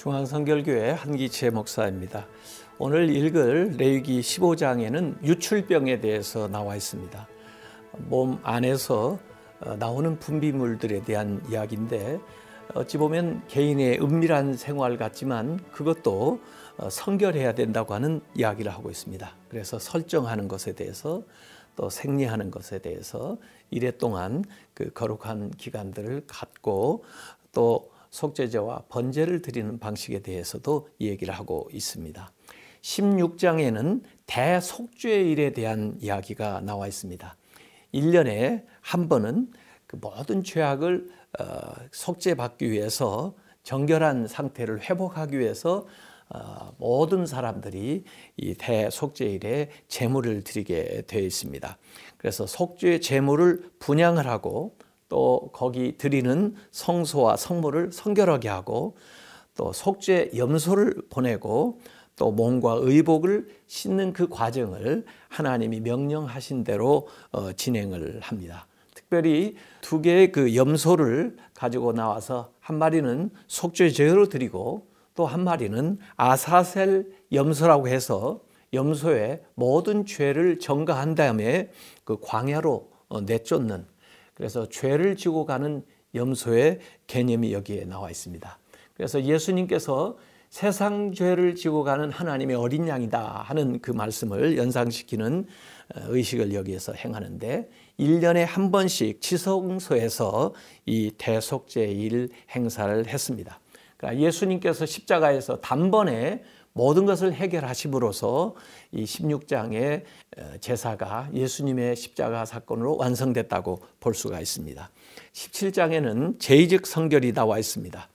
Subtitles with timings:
[0.00, 2.26] 중앙성결교회 한기채 목사입니다.
[2.78, 7.28] 오늘 읽을 레위기 15장에는 유출병에 대해서 나와 있습니다.
[8.08, 9.18] 몸 안에서
[9.60, 12.18] 어, 나오는 분비물들에 대한 이야기인데
[12.72, 16.40] 어찌 보면 개인의 은밀한 생활 같지만 그것도
[16.78, 19.30] 어, 성결해야 된다고 하는 이야기를 하고 있습니다.
[19.50, 21.22] 그래서 설정하는 것에 대해서
[21.76, 23.36] 또 생리하는 것에 대해서
[23.68, 27.04] 이래 동안 그 거룩한 기간들을 갖고
[27.52, 32.32] 또 속죄제와 번제를 드리는 방식에 대해서도 얘기를 하고 있습니다.
[32.82, 37.36] 16장에는 대속죄일에 대한 이야기가 나와 있습니다.
[37.94, 39.52] 1년에 한 번은
[39.86, 41.44] 그 모든 죄악을 어,
[41.92, 45.86] 속죄받기 위해서 정결한 상태를 회복하기 위해서
[46.28, 48.04] 어, 모든 사람들이
[48.36, 51.76] 이 대속죄일에 제물을 드리게 되어 있습니다.
[52.16, 54.76] 그래서 속죄 제물을 분양을 하고
[55.10, 58.96] 또 거기 드리는 성소와 성물을 성결하게 하고
[59.56, 61.80] 또 속죄 염소를 보내고
[62.16, 68.66] 또 몸과 의복을 씻는 그 과정을 하나님이 명령하신 대로 어, 진행을 합니다.
[68.94, 75.98] 특별히 두 개의 그 염소를 가지고 나와서 한 마리는 속죄 제로 드리고 또 한 마리는
[76.16, 78.40] 아사셀 염소라고 해서
[78.72, 81.70] 염소의 모든 죄를 전가한 다음에
[82.04, 83.84] 그 광야로 어, 내쫓는
[84.40, 88.58] 그래서 죄를 지고 가는 염소의 개념이 여기에 나와 있습니다.
[88.94, 90.16] 그래서 예수님께서
[90.48, 95.46] 세상 죄를 지고 가는 하나님의 어린 양이다 하는 그 말씀을 연상시키는
[95.94, 97.68] 어, 의식을 여기에서 행하는데
[97.98, 100.54] 1년에 한 번씩 지성소에서
[100.86, 103.60] 이 대속죄일 행사를 했습니다.
[103.98, 106.42] 그러니까 예수님께서 십자가에서 단번에
[106.80, 108.54] 모든 것을 해결하심으로써
[108.92, 110.02] 이 16장의
[110.38, 114.90] 어, 제사가 예수님의 십자가 사건으로 완성됐다고 볼 수가 있습니다.
[115.34, 118.08] 17장에는 제의적 성결이 나와 있습니다.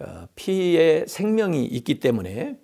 [0.00, 2.56] 어, 피에 생명이 있기 때문에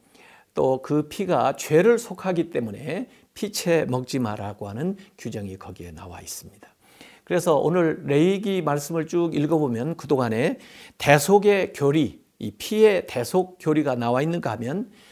[0.55, 6.67] 또 그 피가 죄를 속하기 때문에 피채 먹지 마라고 하는 규정이 거기에 나와 있습니다.
[7.23, 10.59] 그래서 오늘 레이기 말씀을 쭉 읽어보면 그동안에
[10.99, 15.05] 대속의 교리, 이 피의 대속 교리가 나와 있는가 하면 어,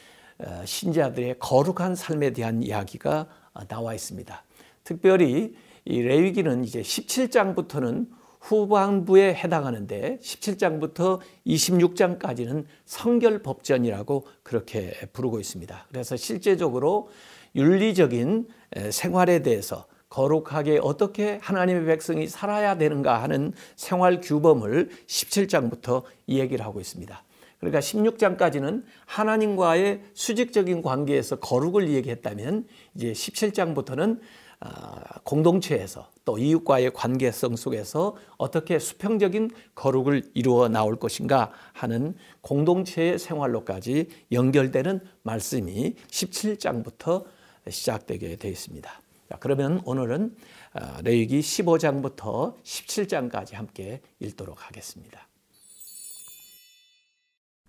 [0.64, 4.44] 신자들의 거룩한 삶에 대한 이야기가 어, 나와 있습니다.
[4.82, 8.08] 특별히 이 레위기는 이제 17장부터는
[8.40, 15.86] 후반부에 해당하는데 17장부터 26장까지는 성결 법전이라고 그렇게 부르고 있습니다.
[15.88, 17.08] 그래서 실제적으로
[17.54, 18.48] 윤리적인
[18.90, 27.23] 생활에 대해서 거룩하게 어떻게 하나님의 백성이 살아야 되는가 하는 생활 규범을 17장부터 얘기를 하고 있습니다.
[27.64, 34.20] 그러니까 16장까지는 하나님과의 수직적인 관계에서 거룩을 얘기했다면 이제 17장부터는
[34.60, 44.08] 아, 공동체에서 또 이웃과의 관계성 속에서 어떻게 수평적인 거룩을 이루어 나올 것인가 하는 공동체의 생활로까지
[44.32, 47.24] 연결되는 말씀이 17장부터
[47.68, 49.00] 시작되게 되어 있습니다.
[49.40, 50.34] 그러면 오늘은
[50.74, 55.28] 아, 레위기 15장부터 17장까지 함께 읽도록 하겠습니다.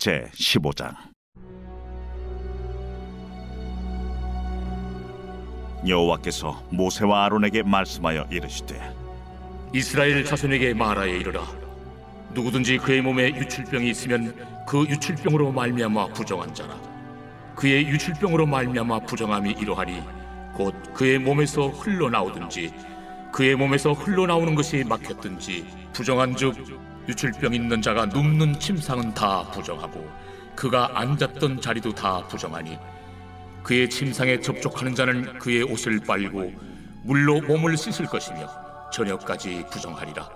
[0.05, 0.93] 제 15장.
[5.87, 8.79] 여호와께서 모세와 아론에게 말씀하여 이르시되
[9.73, 11.41] 이스라엘 자손에게 말하여 이르라.
[12.35, 14.35] 누구든지 그의 몸에 유출병이 있으면
[14.67, 16.79] 그 유출병으로 말미암아 부정한 자라.
[17.55, 20.03] 그의 유출병으로 말미암아 부정함이 이러하니
[20.53, 22.71] 곧 그의 몸에서 흘러나오든지
[23.33, 30.09] 그의 몸에서 흘러나오는 것이 막혔든지 부정한즉 유출병 있는 자가 눕는 침상은 다 부정하고
[30.55, 32.79] 그가 앉았던 자리도 다 부정하니
[33.63, 36.51] 그의 침상에 접촉하는 자는 그의 옷을 빨고
[37.03, 38.47] 물로 몸을 씻을 것이며
[38.91, 40.29] 저녁까지 부정하리라.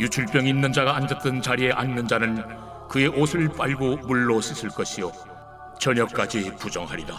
[0.00, 2.44] 유출병 있는 자가 앉았던 자리에 앉는 자는
[2.88, 5.12] 그의 옷을 빨고 물로 씻을 것이요
[5.80, 7.14] 저녁까지 부정하리라.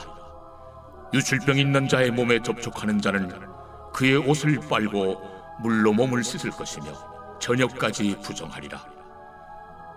[1.13, 3.31] 유출병 있는 자의 몸에 접촉하는 자는
[3.94, 5.21] 그의 옷을 빨고
[5.62, 7.08] 물로 몸을 씻을 것이며
[7.39, 8.83] 저녁까지 부정하리라.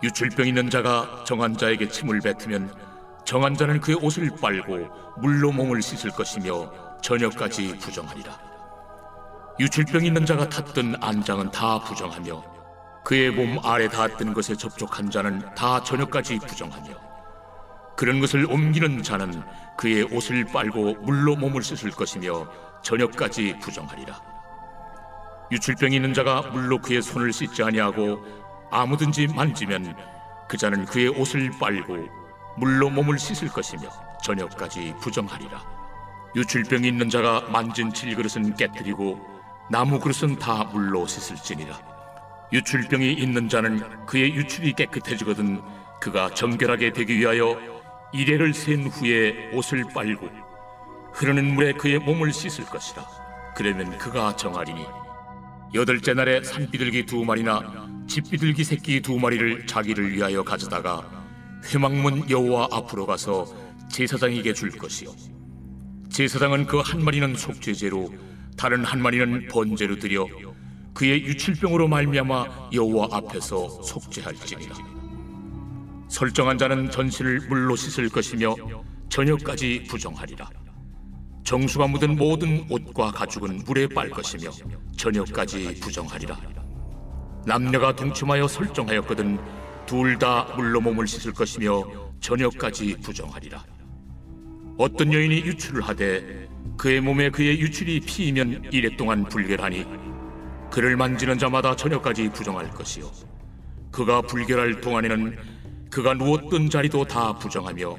[0.02, 2.74] 유출병 있는 자가 정한 자에게 침을 뱉으면
[3.24, 6.72] 정한 자는 그의 옷을 빨고 물로 몸을 씻을 것이며
[7.02, 8.38] 저녁까지 부정하리라.
[9.60, 12.42] 유출병 있는 자가 탔던 안장은 다 부정하며
[13.04, 17.12] 그의 몸 아래 닿았던 것에 접촉한 자는 다 저녁까지 부정하며
[17.96, 19.42] 그런 것을 옮기는 자는
[19.76, 22.46] 그의 옷을 빨고 물로 몸을 씻을 것이며
[22.82, 24.31] 저녁까지 부정하리라.
[25.52, 28.24] 유출병이 있는 자가 물로 그의 손을 씻지 아니하고
[28.70, 29.94] 아무든지 만지면
[30.48, 32.08] 그 자는 그의 옷을 빨고
[32.56, 33.82] 물로 몸을 씻을 것이며
[34.24, 35.62] 저녁까지 부정하리라.
[36.34, 39.20] 유출병이 있는 자가 만진 질그릇은 깨뜨리고
[39.70, 41.78] 나무 그릇은 다 물로 씻을지니라.
[42.50, 45.60] 유출병이 있는 자는 그의 유출이 깨끗해지거든
[46.00, 47.60] 그가 정결하게 되기 위하여
[48.14, 50.30] 이래를 센 후에 옷을 빨고
[51.12, 53.04] 흐르는 물에 그의 몸을 씻을 것이라
[53.54, 55.01] 그러면 그가 정하리니
[55.74, 61.24] 여덟째 날에 산비둘기 두 마리나 집비둘기 새끼 두 마리를 자기를 위하여 가져다가
[61.64, 63.46] 회막문 여호와 앞으로 가서
[63.90, 65.14] 제사장에게 줄 것이요.
[66.10, 68.12] 제사장은 그 한 마리는 속죄제로
[68.56, 70.26] 다른 한 마리는 번제로 드려
[70.92, 74.74] 그의 유칠병으로 말미암아 여호와 앞에서 속죄할지니라.
[76.08, 78.54] 설정한 자는 전신을 물로 씻을 것이며
[79.08, 80.50] 저녁까지 부정하리라
[81.52, 84.50] 정수가 묻은 모든 옷과 가죽은 물에 빨 것이며
[84.96, 86.34] 저녁까지 부정하리라.
[87.44, 89.38] 남녀가 동침하여 설정하였거든
[89.84, 91.84] 둘 다 물로 몸을 씻을 것이며
[92.20, 93.62] 저녁까지 부정하리라.
[94.78, 99.84] 어떤 여인이 유출을 하되 그의 몸에 그의 유출이 피이면 이래 동안 불결하니
[100.70, 103.10] 그를 만지는 자마다 저녁까지 부정할 것이요.
[103.90, 105.36] 그가 불결할 동안에는
[105.90, 107.98] 그가 누웠던 자리도 다 부정하며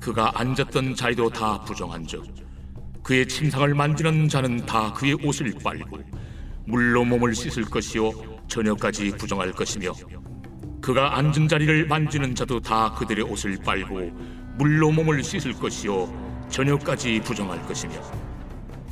[0.00, 2.49] 그가 앉았던 자리도 다 부정한즉
[3.10, 5.98] 그의 침상을 만지는 자는 다 그의 옷을 빨고
[6.64, 8.12] 물로 몸을 씻을 것이요
[8.46, 9.92] 저녁까지 부정할 것이며
[10.80, 14.12] 그가 앉은 자리를 만지는 자도 다 그들의 옷을 빨고
[14.58, 17.94] 물로 몸을 씻을 것이요 저녁까지 부정할 것이며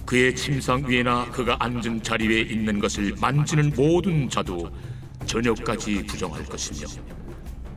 [0.05, 4.69] 그의 침상 위에나 그가 앉은 자리 위에 있는 것을 만지는 모든 자도
[5.27, 6.89] 저녁까지 부정할 것이며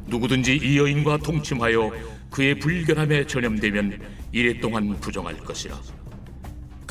[0.08, 1.92] 누구든지 이 여인과 동침하여
[2.32, 4.02] 그의 불결함에 전염되면
[4.32, 6.01] 이래 동안 부정할 것이라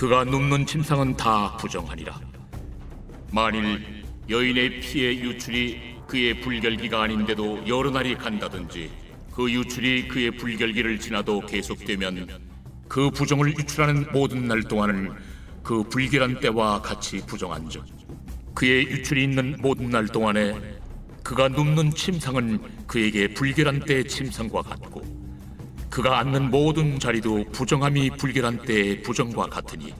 [0.00, 2.18] 그가 눕는 침상은 다 부정하니라.
[3.32, 8.90] 만일 여인의 피의 유출이 그의 불결기가 아닌데도 여러 날이 간다든지
[9.30, 12.28] 그 유출이 그의 불결기를 지나도 계속되면
[12.88, 15.12] 그 부정을 유출하는 모든 날 동안은
[15.62, 17.84] 그 불결한 때와 같이 부정한즉
[18.54, 20.78] 그의 유출이 있는 모든 날 동안에
[21.22, 25.19] 그가 눕는 침상은 그에게 불결한 때의 침상과 같고
[25.90, 29.92] 그가 앉는 모든 자리도 부정함이 불결한 때의 부정과 같으니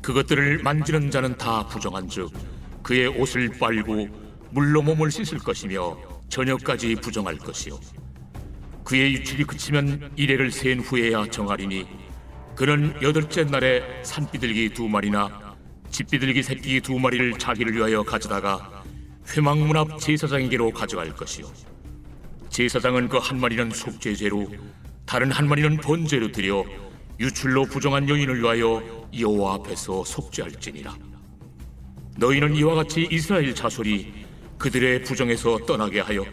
[0.00, 2.30] 그것들을 만지는 자는 다 부정한즉
[2.82, 4.08] 그의 옷을 빨고
[4.50, 5.96] 물로 몸을 씻을 것이며
[6.28, 7.78] 저녁까지 부정할 것이요.
[8.84, 11.86] 그의 유출이 그치면 이래를 센 후에야 정하리니
[12.54, 15.56] 그는 여덟째 날에 산비둘기 두 마리나
[15.90, 18.82] 집비둘기 새끼 두 마리를 자기를 위하여 가져다가
[19.28, 21.50] 회막문 앞 제사장에게로 가져갈 것이요.
[22.50, 24.50] 제사장은 그 한 마리는 속죄제로
[25.06, 26.64] 다른 한 마리는 번제로 드려
[27.20, 28.82] 유출로 부정한 여인을 위하여
[29.18, 30.96] 여호와 앞에서 속죄할지니라.
[32.18, 34.12] 너희는 이와 같이 이스라엘 자손이
[34.58, 36.24] 그들의 부정에서 떠나게 하여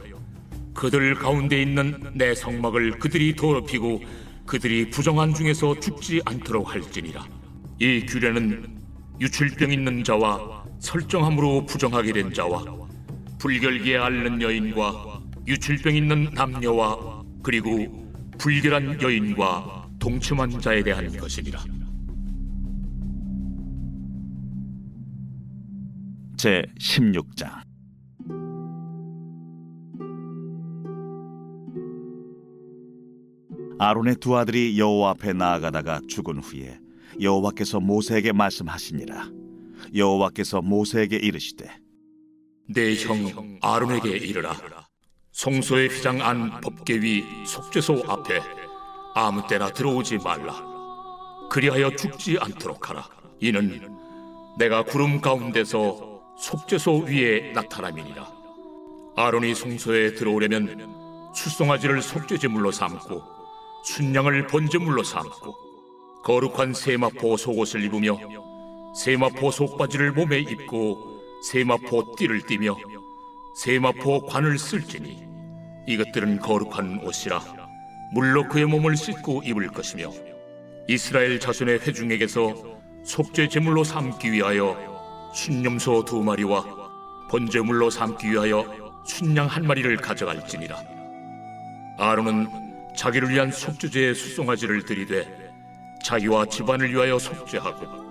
[0.73, 4.01] 그들 가운데 있는 내 성막을 그들이 더럽히고
[4.45, 7.25] 그들이 부정한 중에서 죽지 않도록 할지니라.
[7.79, 8.79] 이 규례는
[9.19, 12.63] 유출병 있는 자와 설정함으로 부정하게 된 자와
[13.39, 18.08] 불결기에 앓는 여인과 유출병 있는 남녀와 그리고
[18.39, 21.59] 불결한 여인과 동침한 자에 대한 것이니라.
[26.37, 27.63] 제 16장.
[33.77, 36.79] 아론의 두 아들이 여호와 앞에 나아가다가 죽은 후에
[37.21, 39.29] 여호와께서 모세에게 말씀하시니라.
[39.95, 41.65] 여호와께서 모세에게 이르시되
[42.67, 44.53] 내 형 아론에게 이르라
[45.31, 48.41] 성소의 휘장 안 법계 위 속죄소 앞에
[49.15, 50.55] 아무 때나 들어오지 말라.
[51.49, 53.07] 그리하여 죽지 않도록 하라.
[53.39, 53.97] 이는
[54.57, 58.27] 내가 구름 가운데서 속죄소 위에 나타남이니라.
[59.15, 63.21] 아론이 성소에 들어오려면 수송아지를 속죄제물로 삼고
[63.83, 65.55] 순양을 번제물로 삼고
[66.23, 68.17] 거룩한 세마포 속옷을 입으며
[68.95, 72.75] 세마포 속바지를 몸에 입고 세마포 띠를 띠며
[73.63, 75.21] 세마포 관을 쓸지니
[75.85, 77.41] 이것들은 거룩한 옷이라
[78.13, 80.11] 물로 그의 몸을 씻고 입을 것이며
[80.87, 82.55] 이스라엘 자손의 회중에게서
[83.03, 84.77] 속죄 제물로 삼기 위하여
[85.33, 86.63] 순념소 두 마리와
[87.29, 88.65] 번제물로 삼기 위하여
[89.05, 90.77] 순양 한 마리를 가져갈지니라.
[91.97, 92.47] 아론은
[92.95, 95.27] 자기를 위한 속죄제의 수송아지를 들이되
[96.01, 98.09] 자기와 집안을 위하여 속죄하고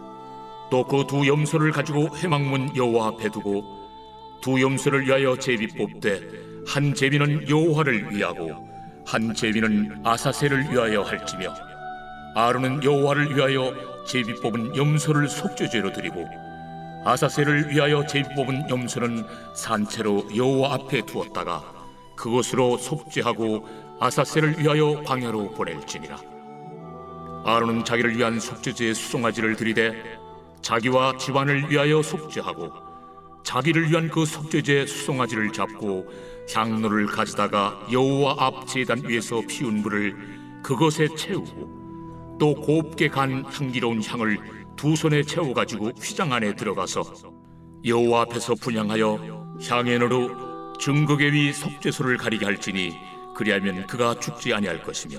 [0.71, 3.78] 또 그 두 염소를 가지고 회막문 여호와 앞에 두고
[4.43, 6.21] 두 염소를 위하여 제비 뽑되
[6.67, 8.69] 한 제비는 여호와를 위하고
[9.07, 11.55] 한 제비는 아사셀을 위하여 할지며
[12.35, 13.75] 아론은 여호와를 위하여
[14.07, 16.27] 제비 뽑은 염소를 속죄제로 드리고
[17.05, 21.65] 아사셀을 위하여 제비 뽑은 염소는 산채로 여호와 앞에 두었다가
[22.17, 23.67] 그것으로 속죄하고
[24.01, 26.19] 아사셀을 위하여 광야로 보낼지니라.
[27.45, 30.19] 아론은 자기를 위한 속죄제의 수송아지를 드리되
[30.61, 32.88] 자기와 집안을 위하여 속죄하고
[33.43, 36.07] 자기를 위한 그 속죄제 수송아지를 잡고
[36.53, 44.39] 향로를 가져다가 여호와 앞 제단 위에서 피운 불을 그것에 채우고 또 곱게 간 향기로운 향을
[44.77, 47.03] 두 손에 채워 가지고 휘장 안에 들어가서
[47.85, 52.93] 여호와 앞에서 분양하여 향연으로 증거계 위 속죄소를 가리게 할지니
[53.35, 55.19] 그리하면 그가 죽지 아니할 것이며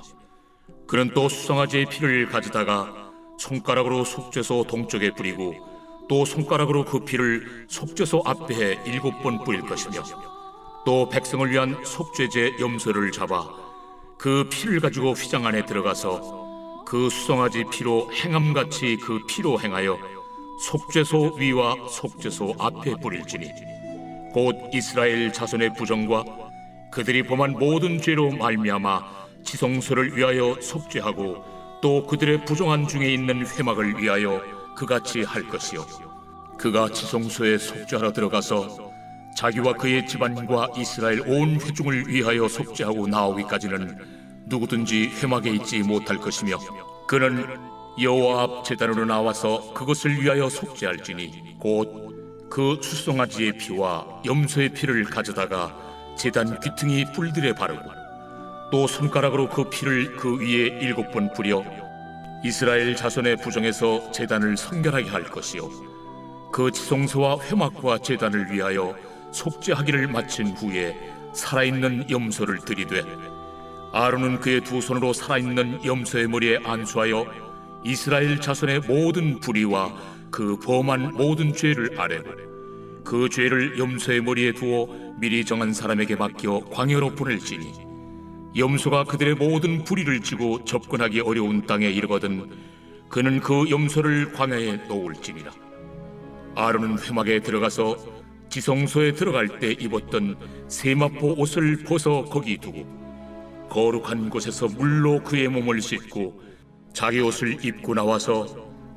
[0.88, 5.55] 그는 또 수송아지의 피를 가져다가 손가락으로 속죄소 동쪽에 뿌리고
[6.09, 10.03] 또 손가락으로 그 피를 속죄소 앞에 일곱 번 뿌릴 것이며
[10.83, 13.47] 또 백성을 위한 속죄제 염소를 잡아
[14.17, 19.99] 그 피를 가지고 휘장 안에 들어가서 그 수송아지 피로 행함같이 그 피로 행하여
[20.65, 23.47] 속죄소 위와 속죄소 앞에 뿌릴지니
[24.33, 26.25] 곧 이스라엘 자손의 부정과
[26.91, 34.58] 그들이 범한 모든 죄로 말미암아 지성소를 위하여 속죄하고 또 그들의 부정한 중에 있는 회막을 위하여
[34.79, 35.86] 그같이 할 것이요.
[36.57, 38.91] 그가 지성소에 속죄하러 들어가서
[39.38, 43.98] 자기와 그의 집안과 이스라엘 온 회중을 위하여 속죄하고 나오기까지는
[44.48, 46.57] 누구든지 회막에 있지 못할 것이며
[47.07, 47.45] 그는
[48.01, 52.09] 여호와 앞 제단으로 나와서 그것을 위하여 속죄할지니 곧
[52.50, 55.75] 그 수송아지의 피와 염소의 피를 가져다가
[56.17, 57.83] 제단 귀퉁이 뿔들에 바르고
[58.71, 61.63] 또 손가락으로 그 피를 그 위에 일곱 번 뿌려
[62.43, 65.69] 이스라엘 자손의 부정에서 제단을 성결하게 할 것이요.
[66.51, 68.96] 그 지성소와 회막과 제단을 위하여
[69.31, 70.98] 속죄하기를 마친 후에
[71.34, 73.03] 살아있는 염소를 들이되
[73.91, 77.25] 아론은 그의 두 손으로 살아있는 염소의 머리에 안수하여
[77.84, 79.93] 이스라엘 자손의 모든 불의와
[80.31, 82.50] 그 범한 모든 죄를 아뢰고
[83.03, 84.88] 그 죄를 염소의 머리에 두어
[85.19, 87.88] 미리 정한 사람에게 맡겨 광야로 보낼지니
[88.56, 92.50] 염소가 그들의 모든 불의를 지고 접근하기 어려운 땅에 이르거든
[93.08, 95.51] 그는 그 염소를 광야에 놓을지니라.
[96.56, 97.98] 아론은 회막에 들어가서
[98.50, 100.38] 지성소에 들어갈 때 입었던
[100.68, 102.86] 세마포 옷을 벗어 거기 두고
[103.70, 106.41] 거룩한 곳에서 물로 그의 몸을 씻고
[106.91, 108.48] 자기 옷을 입고 나와서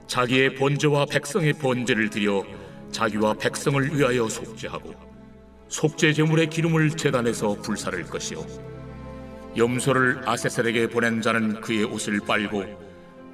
[0.07, 2.43] 자기의 번제와 백성의 번제를 드려
[2.91, 4.95] 자기와 백성을 위하여 속죄하고
[5.69, 8.45] 속죄 제물의 기름을 제단에서 불사를 것이요
[9.57, 12.65] 염소를 아세셀에게 보낸 자는 그의 옷을 빨고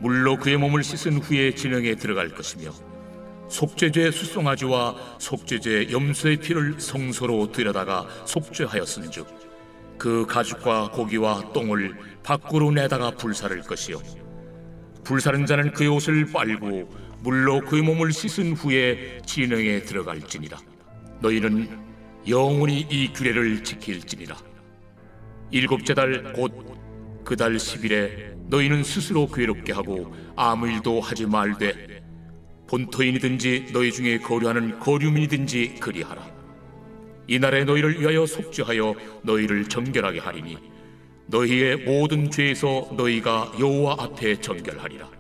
[0.00, 2.72] 물로 그의 몸을 씻은 후에 진영에 들어갈 것이며
[3.48, 9.26] 속죄제 수송아지와 속죄제 염소의 피를 성소로 들여다가 속죄하였은즉
[9.96, 14.00] 그 가죽과 고기와 똥을 밖으로 내다가 불사를 것이요.
[15.02, 16.88] 불사른 자는 그의 옷을 빨고
[17.20, 20.58] 물로 그의 몸을 씻은 후에 진영에 들어갈지니라.
[21.20, 21.68] 너희는
[22.28, 24.36] 영원히 이 규례를 지킬지니라
[25.50, 26.52] 일곱째 달 곧
[27.24, 32.02] 그 달 10일에 너희는 스스로 괴롭게 하고 아무 일도 하지 말되
[32.68, 36.26] 본토인이든지 너희 중에 거류하는 거류민이든지 그리하라.
[37.26, 40.56] 이날에 너희를 위하여 속죄하여 너희를 정결하게 하리니
[41.26, 45.10] 너희의 모든 죄에서 너희가 여호와 앞에 정결하리라.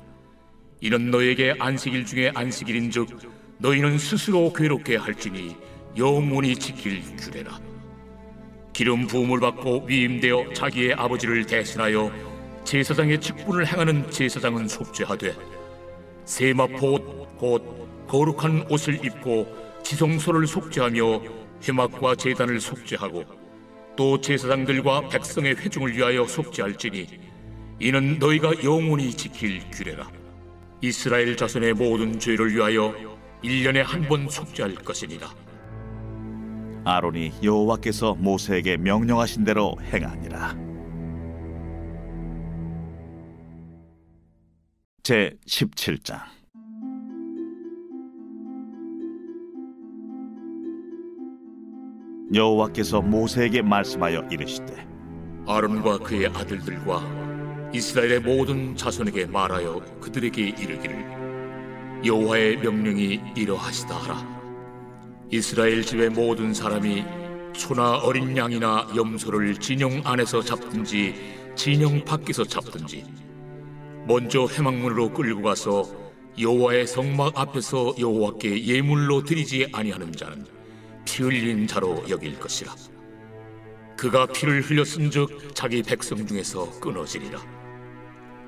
[0.80, 3.18] 이는 너희에게 안식일 중에 안식일인즉
[3.58, 5.56] 너희는 스스로 괴롭게 할지니
[5.98, 7.60] 영원히 지킬 규례라
[8.78, 12.12] 기름 부음을 받고 위임되어 자기의 아버지를 대신하여
[12.62, 15.34] 제사장의 직분을 행하는 제사장은 속죄하되
[16.24, 21.22] 세마포 곧 거룩한 옷을 입고 지성소를 속죄하며
[21.66, 23.24] 회막과 제단을 속죄하고
[23.96, 27.08] 또 제사장들과 백성의 회중을 위하여 속죄할지니
[27.80, 30.08] 이는 너희가 영원히 지킬 규례라.
[30.82, 32.94] 이스라엘 자손의 모든 죄를 위하여
[33.42, 35.47] 일년에 한 번 속죄할 것이니라
[36.88, 40.56] 아론이 여호와께서 모세에게 명령하신 대로 행하니라.
[45.02, 46.18] 제 17장
[52.34, 54.86] 여호와께서 모세에게 말씀하여 이르시되
[55.46, 64.37] 아론과 그의 아들들과 이스라엘의 모든 자손에게 말하여 그들에게 이르기를 여호와의 명령이 이러하시다 하라
[65.30, 67.04] 이스라엘 집의 모든 사람이
[67.54, 71.14] 소나 어린 양이나 염소를 진영 안에서 잡든지
[71.54, 73.04] 진영 밖에서 잡든지
[74.06, 75.84] 먼저 회막문으로 끌고 가서
[76.40, 80.46] 여호와의 성막 앞에서 여호와께 예물로 드리지 아니하는 자는
[81.04, 82.74] 피 흘린 자로 여길 것이라.
[83.98, 87.42] 그가 피를 흘렸은즉 자기 백성 중에서 끊어지리라.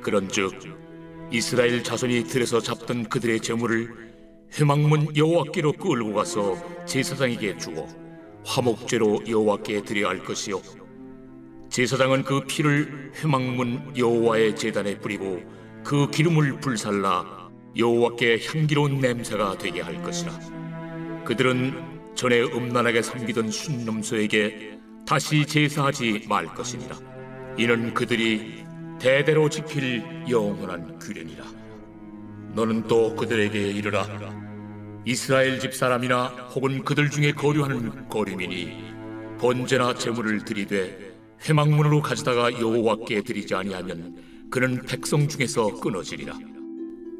[0.00, 0.54] 그런즉
[1.30, 4.09] 이스라엘 자손이 들에서 잡던 그들의 재물을
[4.58, 7.86] 회막문 여호와께로 끌고 가서 제사장에게 주어
[8.44, 10.60] 화목제로 여호와께 드려야 할 것이요
[11.68, 15.40] 제사장은 그 피를 회막문 여호와의 제단에 뿌리고
[15.84, 20.32] 그 기름을 불살라 여호와께 향기로운 냄새가 되게 할 것이라
[21.24, 26.96] 그들은 전에 음란하게 섬기던 순놈소에게 다시 제사하지 말 것이니라.
[27.56, 28.64] 이는 그들이
[29.00, 31.44] 대대로 지킬 영원한 규례니라.
[32.54, 34.06] 너는 또 그들에게 이르라.
[35.06, 38.90] 이스라엘 집 사람이나 혹은 그들 중에 거류하는 거류민이
[39.38, 41.14] 번제나 제물을 드리되
[41.48, 44.16] 회막문으로 가져다가 여호와께 드리지 아니하면
[44.50, 46.34] 그는 백성 중에서 끊어지리라.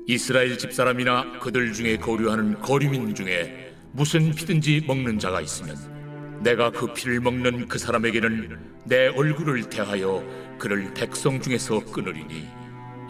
[0.06, 6.92] 이스라엘 집 사람이나 그들 중에 거류하는 거류민 중에 무슨 피든지 먹는 자가 있으면 내가 그
[6.92, 10.22] 피를 먹는 그 사람에게는 내 얼굴을 대하여
[10.58, 12.46] 그를 백성 중에서 끊으리니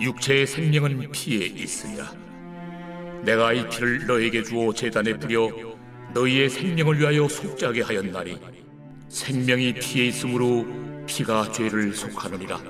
[0.00, 2.29] 육체의 생명은 피에 있으리라.
[3.22, 5.50] 내가 이 피를 너에게 주어 제단에 뿌려
[6.14, 8.38] 너희의 생명을 위하여 속죄하게 하였나니
[9.08, 10.66] 생명이 피에 있으므로
[11.06, 12.60] 피가 죄를 속하느니라.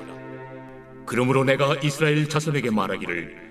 [1.06, 3.50] 그러므로 내가 이스라엘 자손에게 말하기를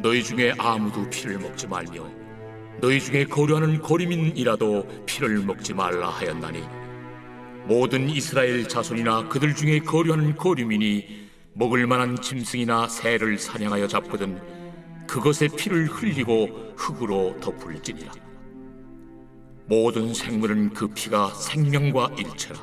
[0.00, 2.10] 너희 중에 아무도 피를 먹지 말며
[2.80, 6.62] 너희 중에 거류하는 거리민이라도 피를 먹지 말라 하였나니
[7.66, 14.40] 모든 이스라엘 자손이나 그들 중에 거류하는 거류민이 먹을 만한 짐승이나 새를 사냥하여 잡거든
[15.06, 18.12] 그것의 피를 흘리고 흙으로 덮을지니라
[19.66, 22.58] 모든 생물은 그 피가 생명과 일체라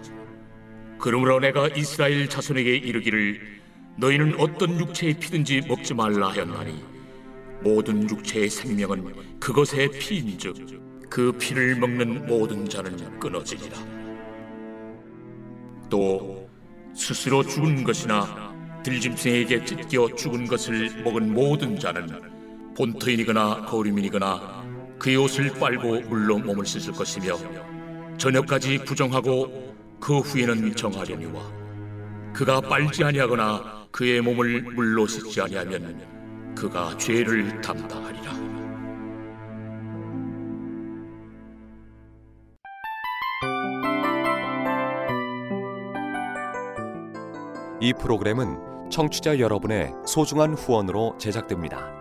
[0.99, 3.61] 그러므로 내가 이스라엘 자손에게 이르기를
[3.97, 6.83] 너희는 어떤 육체의 피든지 먹지 말라 하였나니
[7.63, 13.77] 모든 육체의 생명은 그것의 피인즉 그 피를 먹는 모든 자는 끊어지리라.
[15.89, 16.49] 또
[16.95, 22.30] 스스로 죽은 것이나 들짐승에게 찢겨 죽은 것을 먹은 모든 자는
[22.75, 24.63] 본토인이거나 거리민이거나
[24.99, 27.37] 그의 옷을 빨고 물로 몸을 씻을 것이며
[28.17, 31.41] 저녁까지 부정하고 그 후에는 정하려니와
[32.33, 38.31] 그가 빨지 아니하거나 그의 몸을 물로 씻지 아니하면 그가 죄를 담당하리라.
[47.81, 52.00] 이 프로그램은 청취자 여러분의 소중한 후원으로 제작됩니다.